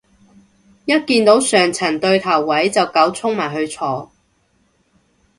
[0.85, 4.11] 一見到上層對頭位就狗衝埋去坐